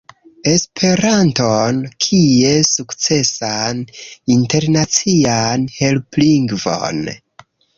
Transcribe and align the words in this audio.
Esperanton 0.51 1.81
kiel 2.05 2.65
sukcesan 2.71 3.83
internacian 4.39 5.71
helplingvon 5.77 7.07